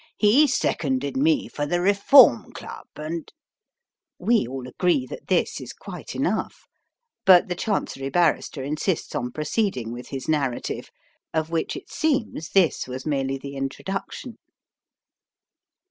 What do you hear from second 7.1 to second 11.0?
but the Chancery Barrister insists on proceeding with his narrative,